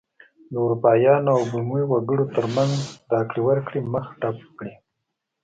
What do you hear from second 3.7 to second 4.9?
مخه ډپ کړي.